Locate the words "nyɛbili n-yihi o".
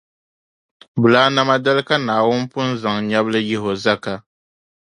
3.09-3.73